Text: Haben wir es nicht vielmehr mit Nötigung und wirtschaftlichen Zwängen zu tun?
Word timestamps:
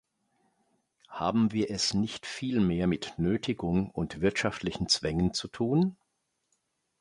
Haben 1.09 1.51
wir 1.51 1.69
es 1.69 1.93
nicht 1.93 2.25
vielmehr 2.25 2.87
mit 2.87 3.13
Nötigung 3.19 3.91
und 3.91 4.19
wirtschaftlichen 4.19 4.89
Zwängen 4.89 5.31
zu 5.35 5.47
tun? 5.47 5.95